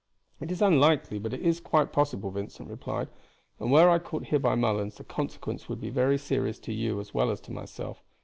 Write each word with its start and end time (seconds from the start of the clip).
"It 0.39 0.49
is 0.51 0.63
unlikely, 0.63 1.19
but 1.19 1.31
it 1.31 1.41
is 1.43 1.59
quite 1.59 1.91
possible," 1.93 2.31
Vincent 2.31 2.67
replied, 2.67 3.07
"and 3.59 3.71
were 3.71 3.87
I 3.87 3.99
caught 3.99 4.25
here 4.29 4.39
by 4.39 4.55
Mullens, 4.55 4.95
the 4.95 5.03
consequence 5.03 5.69
would 5.69 5.79
be 5.79 5.91
very 5.91 6.17
serious 6.17 6.57
to 6.61 6.73
you 6.73 6.99
as 6.99 7.13
well 7.13 7.29
as 7.29 7.39
to 7.41 7.51
myself. 7.53 8.01